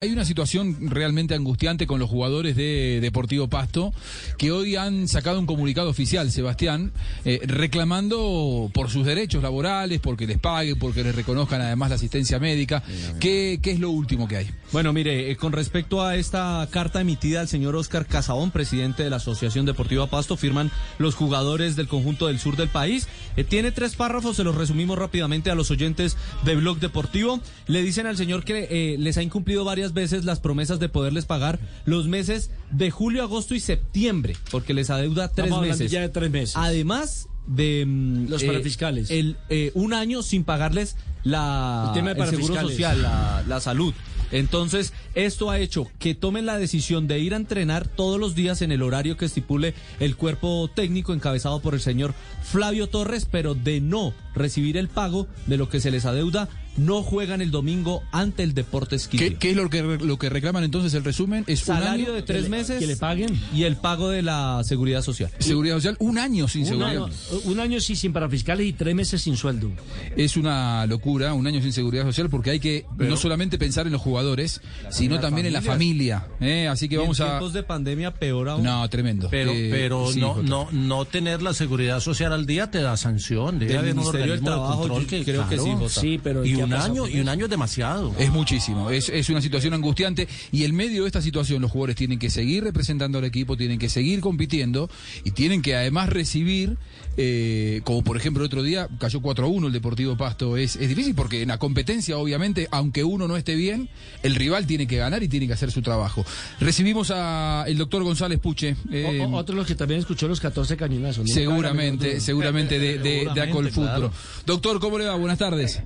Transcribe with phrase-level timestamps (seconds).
[0.00, 3.92] Hay una situación realmente angustiante con los jugadores de Deportivo Pasto
[4.36, 6.92] que hoy han sacado un comunicado oficial, Sebastián,
[7.24, 12.38] eh, reclamando por sus derechos laborales, porque les paguen, porque les reconozcan además la asistencia
[12.38, 12.80] médica.
[13.18, 14.50] ¿Qué, es lo último que hay?
[14.70, 19.10] Bueno, mire, eh, con respecto a esta carta emitida al señor Oscar Casabón, presidente de
[19.10, 23.08] la Asociación Deportiva Pasto, firman los jugadores del conjunto del sur del país.
[23.38, 27.40] Eh, tiene tres párrafos, se los resumimos rápidamente a los oyentes de Blog Deportivo.
[27.66, 31.60] Le dicen al señor que les ha incumplido varias veces las promesas de poderles pagar
[31.84, 35.90] los meses de julio, agosto y septiembre, porque les adeuda tres meses.
[35.90, 36.56] Ya de tres meses.
[36.56, 39.10] Además de mm, los eh, parafiscales.
[39.10, 43.94] El, eh, un año sin pagarles la, el, seguro social, la, la salud.
[44.32, 48.62] Entonces, esto ha hecho que tomen la decisión de ir a entrenar todos los días
[48.62, 53.54] en el horario que estipule el cuerpo técnico encabezado por el señor Flavio Torres, pero
[53.54, 58.02] de no recibir el pago de lo que se les adeuda no juegan el domingo
[58.12, 59.38] ante el Deportes Quito.
[59.38, 61.44] ¿Qué, es lo que, lo que reclaman entonces el resumen?
[61.46, 65.30] Es salario de tres meses que le paguen y el pago de la seguridad social.
[65.38, 67.08] Seguridad social, un año sin seguridad.
[67.44, 69.70] un año sí sin parafiscales y tres meses sin sueldo.
[70.16, 73.92] Es una locura, un año sin seguridad social, porque hay que no solamente pensar en
[73.92, 76.26] los jugadores, sino también en la familia.
[76.40, 76.68] ¿eh?
[76.68, 77.28] Así que vamos en a.
[77.30, 78.62] tiempos de pandemia peor aún.
[78.62, 79.28] No, tremendo.
[79.30, 83.58] Pero, eh, pero no, no, no tener la seguridad social al día te da sanción.
[83.58, 87.08] Debe haber un organismo de control que creo que sí, sí, pero y un año
[87.08, 88.14] y un año demasiado.
[88.18, 91.96] Es muchísimo, es, es una situación angustiante y en medio de esta situación los jugadores
[91.96, 94.90] tienen que seguir representando al equipo, tienen que seguir compitiendo
[95.24, 96.76] y tienen que además recibir,
[97.16, 100.76] eh, como por ejemplo el otro día cayó 4 a 1 el Deportivo Pasto, es,
[100.76, 103.88] es difícil porque en la competencia obviamente, aunque uno no esté bien,
[104.22, 106.24] el rival tiene que ganar y tiene que hacer su trabajo.
[106.60, 108.76] Recibimos a el doctor González Puche.
[108.90, 111.30] Eh, otro los que también escuchó los 14 cañonazos.
[111.30, 114.12] Seguramente, seguramente de, de, de Acolfutro.
[114.46, 115.14] Doctor, ¿cómo le va?
[115.16, 115.82] Buenas tardes.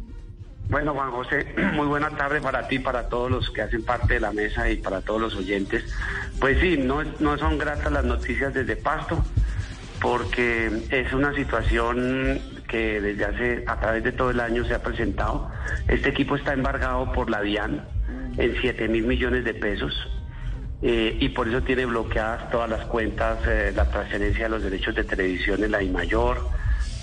[0.69, 4.21] Bueno, Juan José, muy buena tarde para ti, para todos los que hacen parte de
[4.21, 5.85] la mesa y para todos los oyentes.
[6.41, 9.25] Pues sí, no, no son gratas las noticias desde Pasto,
[10.01, 14.83] porque es una situación que desde hace, a través de todo el año se ha
[14.83, 15.51] presentado.
[15.89, 17.87] Este equipo está embargado por la DIAN
[18.39, 19.95] en 7 mil millones de pesos.
[20.81, 24.95] Eh, y por eso tiene bloqueadas todas las cuentas, eh, la transferencia de los derechos
[24.97, 26.39] de televisión en la I-Mayor,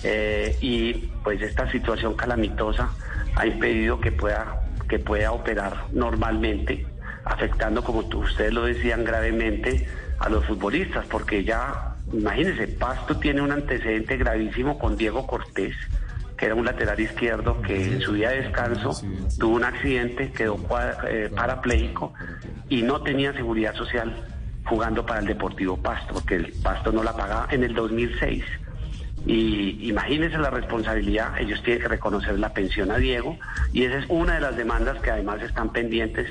[0.04, 0.94] eh, y
[1.24, 2.90] pues esta situación calamitosa
[3.36, 6.86] ha impedido que pueda, que pueda operar normalmente,
[7.26, 9.88] afectando, como ustedes lo decían, gravemente
[10.20, 15.76] a los futbolistas, porque ya, imagínense, Pasto tiene un antecedente gravísimo con Diego Cortés,
[16.38, 18.92] que era un lateral izquierdo que en su día de descanso
[19.38, 20.58] tuvo un accidente, quedó
[21.08, 22.14] eh, parapléjico
[22.70, 24.16] y no tenía seguridad social
[24.66, 28.44] jugando para el Deportivo Pasto, porque el Pasto no la pagaba en el 2006.
[29.26, 33.38] Y imagínense la responsabilidad, ellos tienen que reconocer la pensión a Diego
[33.74, 36.28] y esa es una de las demandas que además están pendientes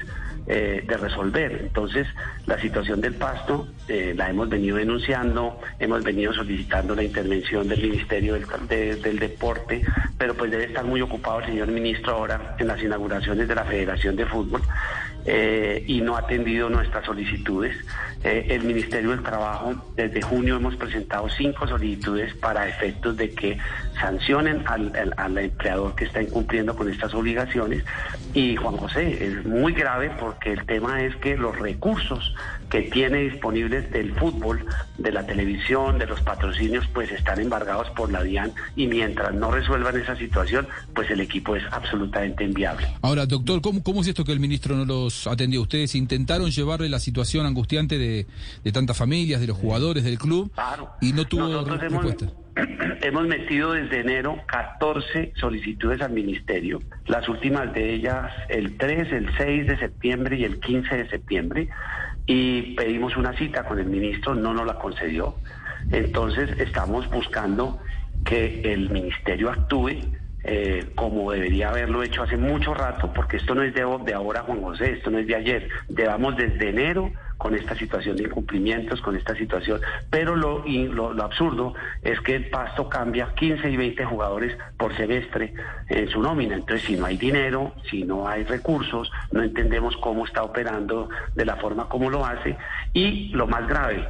[0.50, 1.60] eh, de resolver.
[1.60, 2.06] Entonces,
[2.46, 7.82] la situación del pasto eh, la hemos venido denunciando, hemos venido solicitando la intervención del
[7.82, 9.82] Ministerio del, del, Deporte,
[10.16, 13.64] pero pues debe estar muy ocupado el señor ministro ahora en las inauguraciones de la
[13.64, 14.62] Federación de Fútbol.
[15.30, 17.76] Eh, y no ha atendido nuestras solicitudes.
[18.24, 23.58] Eh, el Ministerio del Trabajo, desde junio hemos presentado cinco solicitudes para efectos de que
[24.00, 27.84] sancionen al, empleador que está incumpliendo con estas obligaciones.
[28.34, 32.34] Y Juan José, es muy grave porque el tema es que los recursos
[32.70, 34.64] que tiene disponibles del fútbol,
[34.98, 39.50] de la televisión, de los patrocinios, pues están embargados por la DIAN y mientras no
[39.50, 42.86] resuelvan esa situación, pues el equipo es absolutamente inviable.
[43.00, 45.62] Ahora, doctor, ¿cómo, cómo es esto que el ministro no los atendió?
[45.62, 48.26] ¿Ustedes intentaron llevarle la situación angustiante de,
[48.62, 50.52] de tantas familias, de los jugadores del club
[51.00, 52.26] y no tuvo respuesta?
[53.02, 59.36] Hemos metido desde enero 14 solicitudes al ministerio, las últimas de ellas el 3, el
[59.36, 61.68] 6 de septiembre y el 15 de septiembre,
[62.26, 65.36] y pedimos una cita con el ministro, no nos la concedió.
[65.90, 67.80] Entonces estamos buscando
[68.24, 70.00] que el ministerio actúe
[70.44, 74.62] eh, como debería haberlo hecho hace mucho rato, porque esto no es de, ahora, Juan
[74.62, 79.16] José, esto no es de ayer, llevamos desde enero con esta situación de incumplimientos, con
[79.16, 79.80] esta situación.
[80.10, 80.64] Pero lo,
[81.22, 85.54] absurdo es que el pasto cambia 15 y 20 jugadores por semestre
[85.88, 86.56] en su nómina.
[86.56, 91.44] Entonces, si no hay dinero, si no hay recursos, no entendemos cómo está operando de
[91.44, 92.56] la forma como lo hace.
[92.92, 94.08] Y lo más grave,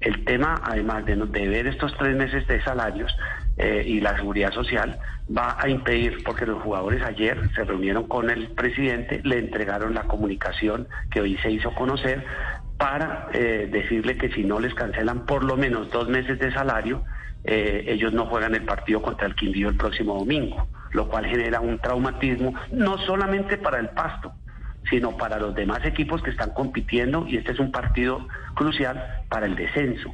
[0.00, 3.14] el tema, además de, de ver estos tres meses de salarios
[3.58, 4.98] eh, y la seguridad social,
[5.36, 10.04] va a impedir, porque los jugadores ayer se reunieron con el presidente, le entregaron la
[10.04, 12.24] comunicación que hoy se hizo conocer
[12.82, 17.04] para eh, decirle que si no les cancelan por lo menos dos meses de salario,
[17.44, 21.60] eh, ellos no juegan el partido contra el Quindío el próximo domingo, lo cual genera
[21.60, 24.32] un traumatismo no solamente para el pasto,
[24.90, 29.46] sino para los demás equipos que están compitiendo y este es un partido crucial para
[29.46, 30.12] el descenso.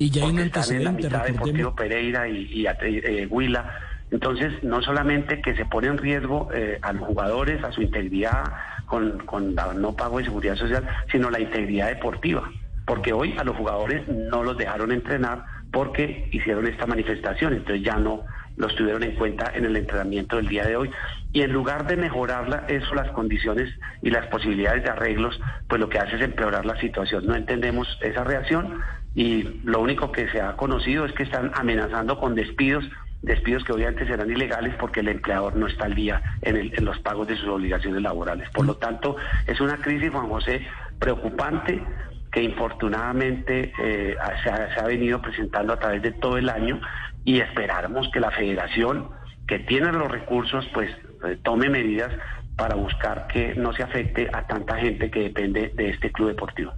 [0.00, 1.76] Y ya hay un están en la mitad Deportivo.
[1.76, 3.70] Pereira y, y eh, Huila.
[4.10, 8.52] Entonces, no solamente que se pone en riesgo eh, a los jugadores, a su integridad
[8.86, 12.50] con, con la no pago de seguridad social, sino la integridad deportiva.
[12.86, 17.96] Porque hoy a los jugadores no los dejaron entrenar porque hicieron esta manifestación, entonces ya
[17.96, 18.24] no
[18.56, 20.90] los tuvieron en cuenta en el entrenamiento del día de hoy.
[21.32, 23.68] Y en lugar de mejorarla, eso, las condiciones
[24.02, 27.26] y las posibilidades de arreglos, pues lo que hace es empeorar la situación.
[27.26, 28.80] No entendemos esa reacción
[29.14, 32.84] y lo único que se ha conocido es que están amenazando con despidos,
[33.24, 37.26] despidos que obviamente serán ilegales porque el empleador no está al día en, los pagos
[37.26, 38.48] de sus obligaciones laborales.
[38.50, 39.16] Por lo tanto,
[39.46, 40.66] es una crisis, Juan José,
[40.98, 41.82] preocupante
[42.30, 46.80] que infortunadamente eh, se, ha, se ha venido presentando a través de todo el año
[47.24, 49.08] y esperamos que la federación,
[49.46, 50.90] que tiene los recursos, pues
[51.24, 52.12] eh, tome medidas
[52.56, 56.72] para buscar que no se afecte a tanta gente que depende de este club deportivo.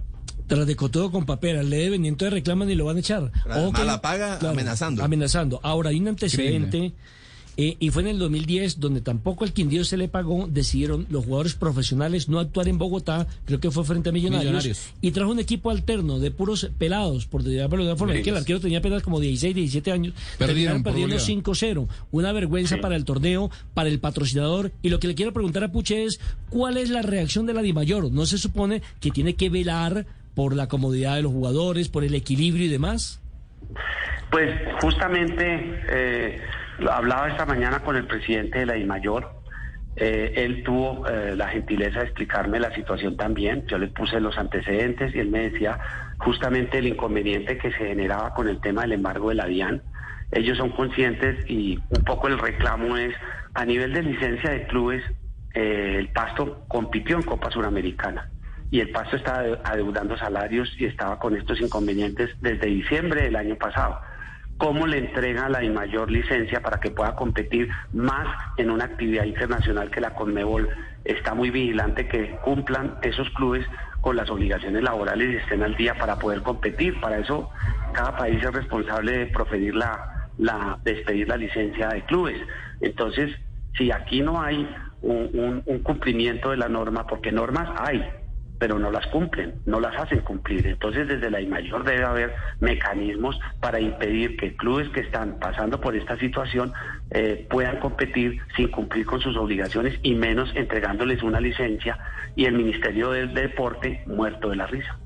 [0.47, 3.31] Tras de cotejo con papera, le deben y entonces reclaman y lo van a echar.
[3.49, 5.03] Ojo que- mala paga, amenazando.
[5.03, 5.59] Amenazando.
[5.61, 6.93] Ahora, hay un antecedente,
[7.59, 11.25] eh, y fue en el 2010, donde tampoco al Quindío se le pagó, decidieron los
[11.25, 14.79] jugadores profesionales no actuar en Bogotá, creo que fue frente a Millonarios, Millonarios.
[15.01, 18.37] y trajo un equipo alterno de puros pelados, por llamarlo de una forma, que el
[18.37, 21.25] arquero tenía apenas como 16, 17 años, Perdieron perdiendo goleada.
[21.25, 21.87] 5-0.
[22.11, 24.71] Una vergüenza para el torneo, para el patrocinador.
[24.83, 26.19] Y lo que le quiero preguntar a Puche es,
[26.51, 28.11] ¿cuál es la reacción de la DIMAYOR?
[28.11, 30.05] ¿No se supone que tiene que velar
[30.37, 33.19] por la comodidad de los jugadores, por el equilibrio y demás?
[34.29, 36.39] Pues justamente eh,
[36.87, 39.31] hablaba esta mañana con el presidente de la DIMAYOR.
[39.95, 43.65] Eh, él tuvo eh, la gentileza de explicarme la situación también.
[43.65, 45.79] Yo le puse los antecedentes y él me decía
[46.19, 49.81] justamente el inconveniente que se generaba con el tema del embargo de la DIAN.
[50.31, 53.15] Ellos son conscientes y un poco el reclamo es
[53.55, 55.03] a nivel de licencia de clubes,
[55.55, 58.29] eh, el Pasto compitió en Copa Suramericana
[58.69, 63.35] y el Pasto estaba ade- adeudando salarios y estaba con estos inconvenientes desde diciembre del
[63.35, 63.99] año pasado.
[64.57, 68.27] ¿Cómo le entrega la mayor licencia para que pueda competir más
[68.57, 70.67] en una actividad internacional que la Conmebol
[71.05, 73.65] está muy vigilante que cumplan esos clubes
[74.01, 76.99] con las obligaciones laborales y estén al día para poder competir?
[76.99, 77.51] Para eso
[77.93, 82.41] cada país es responsable de proferir la, la despedir la licencia de clubes.
[82.81, 83.35] Entonces,
[83.77, 84.67] si aquí no hay
[85.01, 88.03] un- un cumplimiento de la norma, porque normas hay,
[88.59, 90.65] pero no las cumplen, no las hacen cumplir.
[90.67, 95.95] Entonces, desde la mayor debe haber mecanismos para impedir que clubes que están pasando por
[95.95, 96.73] esta situación
[97.11, 101.97] eh, puedan competir sin cumplir con sus obligaciones y menos entregándoles una licencia
[102.35, 104.97] y el Ministerio del Deporte muerto de la risa.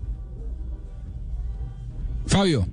[2.28, 2.66] Fabio.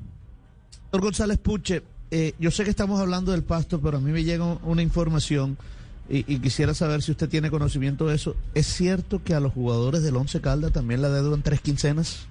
[0.85, 4.25] Doctor González Puche, eh, yo sé que estamos hablando del pasto, pero a mí me
[4.25, 5.59] llega una información
[6.09, 8.37] y, y quisiera saber si usted tiene conocimiento de eso.
[8.55, 12.27] ¿Es cierto que a los jugadores del Once Calda también la deudan tres quincenas?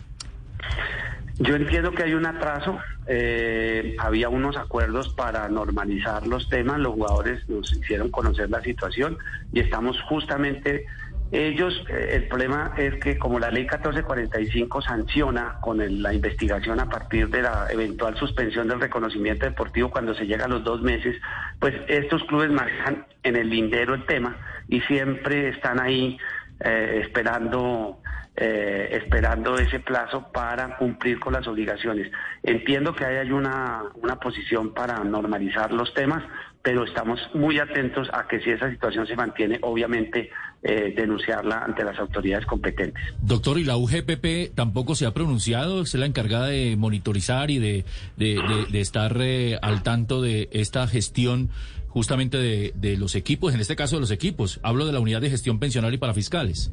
[1.39, 6.93] Yo entiendo que hay un atraso, eh, había unos acuerdos para normalizar los temas, los
[6.93, 9.19] jugadores nos hicieron conocer la situación
[9.53, 10.87] y estamos justamente,
[11.31, 16.79] ellos, eh, el problema es que como la ley 1445 sanciona con el- la investigación
[16.79, 20.81] a partir de la eventual suspensión del reconocimiento deportivo cuando se llega a los dos
[20.81, 21.15] meses,
[21.59, 24.37] pues estos clubes manejan en el lindero el tema
[24.67, 26.17] y siempre están ahí
[26.59, 28.01] eh, esperando
[28.39, 32.11] eh, esperando ese plazo para cumplir con las obligaciones.
[32.43, 36.23] Entiendo que ahí hay una, una posición para normalizar los temas,
[36.61, 40.29] pero estamos muy atentos a que si esa situación se mantiene, obviamente
[40.63, 43.01] eh, denunciarla ante las autoridades competentes.
[43.21, 45.81] Doctor, ¿y la UGPP tampoco se ha pronunciado?
[45.81, 47.85] ¿Es la encargada de monitorizar y de,
[48.17, 51.49] de, de- de estar eh, al tanto de esta gestión
[51.87, 54.59] justamente de, de los equipos, en este caso de los equipos?
[54.63, 56.71] Hablo de la unidad de gestión pensional y para fiscales.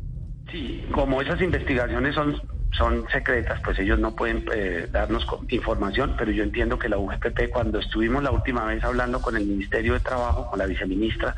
[0.51, 2.41] Sí, como esas investigaciones son,
[2.77, 7.51] son secretas, pues ellos no pueden eh, darnos información, pero yo entiendo que la UGPP,
[7.53, 11.35] cuando estuvimos la última vez hablando con el Ministerio de Trabajo, con la viceministra,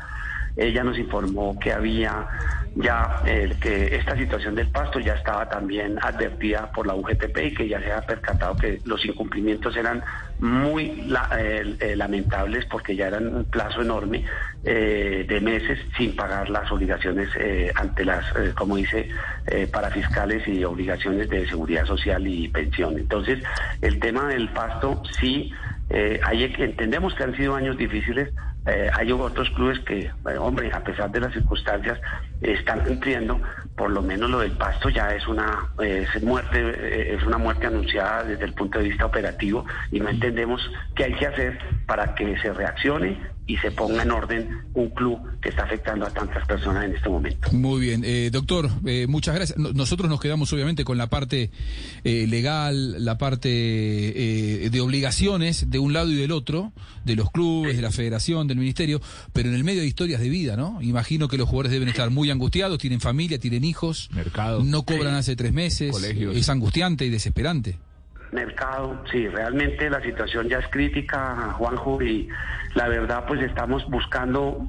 [0.57, 2.27] ella nos informó que había
[2.75, 7.53] ya, eh, que esta situación del pasto ya estaba también advertida por la UGPP y
[7.53, 10.03] que ya se ha percatado que los incumplimientos eran
[10.39, 14.23] muy eh, lamentables porque ya eran un plazo enorme
[14.63, 17.29] eh, de meses sin pagar las obligaciones
[17.75, 19.09] ante las, como dice,
[19.47, 22.97] eh, parafiscales y obligaciones de seguridad social y pensión.
[22.97, 23.43] Entonces,
[23.81, 25.51] el tema del pasto sí,
[25.89, 28.29] entendemos que han sido años difíciles,
[28.67, 31.99] eh, hay otros clubes que, hombre, a pesar de las circunstancias,
[32.41, 33.39] están cumpliendo.
[33.75, 37.67] Por lo menos lo del pasto ya es una es muerte, eh, es una muerte
[37.67, 40.61] anunciada desde el punto de vista operativo y no entendemos
[40.95, 43.17] qué hay que hacer para que se reaccione
[43.47, 47.07] y se ponga en orden un club que está afectando a tantas personas en este
[47.09, 47.49] momento.
[47.53, 49.57] Muy bien, eh, doctor, eh, muchas gracias.
[49.57, 51.49] No- Nosotros nos quedamos obviamente con la parte
[52.03, 53.49] eh, legal, la parte
[54.65, 56.73] eh, de obligaciones de un lado y del otro,
[57.05, 59.01] de los clubes, de la federación, del ministerio,
[59.33, 60.81] pero en el medio de historias de vida, ¿no?
[60.81, 64.63] Imagino que los jugadores deben estar muy angustiados, tienen familia, tienen hijos, Mercado.
[64.63, 66.35] no cobran hace tres meses, Colegios.
[66.35, 67.77] es angustiante y desesperante.
[68.31, 72.29] Mercado, sí, realmente la situación ya es crítica, Juanjo, y
[72.75, 74.67] la verdad pues estamos buscando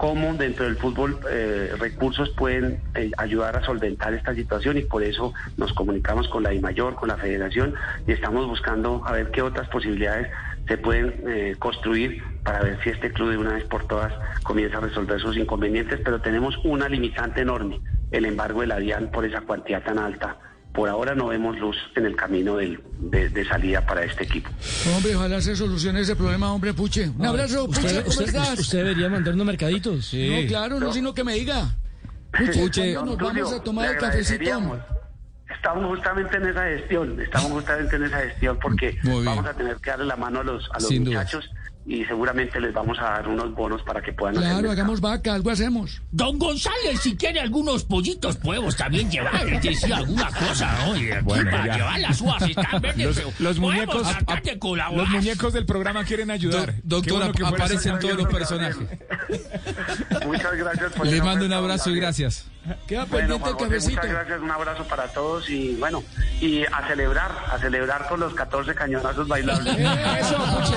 [0.00, 5.02] cómo dentro del fútbol eh, recursos pueden eh, ayudar a solventar esta situación y por
[5.02, 7.74] eso nos comunicamos con la DIMAYOR, con la federación
[8.06, 10.28] y estamos buscando a ver qué otras posibilidades
[10.66, 14.78] se pueden eh, construir para ver si este club de una vez por todas comienza
[14.78, 17.80] a resolver sus inconvenientes, pero tenemos una limitante enorme,
[18.10, 20.38] el embargo de la DIAN por esa cuantía tan alta.
[20.72, 24.50] Por ahora no vemos luz en el camino de, de salida para este equipo.
[24.96, 27.08] Hombre, ojalá se solucione ese problema, hombre, Puche.
[27.08, 28.58] Un abrazo, Puche, Usted, ¿cómo usted- estás?
[28.60, 30.14] usted debería mandar unos mercaditos.
[30.14, 31.76] No, claro, no, sino que me diga.
[32.30, 34.80] Puche, Puche, ¿cuándo nos Tulio, vamos a tomar el cafecito.
[35.52, 39.90] Estamos justamente en esa gestión, estamos justamente en esa gestión porque vamos a tener que
[39.90, 41.26] darle la mano a los, a los duda.
[41.86, 45.50] Y seguramente les vamos a dar unos bonos para que puedan Claro, hagamos vaca, algo
[45.50, 46.02] hacemos.
[46.12, 51.66] Don González, si quiere algunos pollitos, podemos también llevar, decía alguna cosa, oye, Bueno, para
[51.66, 51.76] ya.
[51.76, 54.06] llevar las uvas están verdes, Los, los muñecos,
[54.44, 54.98] de colaborar.
[54.98, 56.74] los muñecos del programa quieren ayudar.
[56.84, 58.76] Do- Qué doctor, bueno aparecen todos los personajes.
[60.26, 62.46] Muchas gracias por Le mando un abrazo y gracias.
[62.86, 63.96] Queda Bueno, pendiente el cafecito.
[64.02, 66.04] muchas gracias, un abrazo para todos y bueno,
[66.42, 69.76] y a celebrar, a celebrar con los 14 cañonazos bailables.
[69.78, 70.74] Eso, Puche.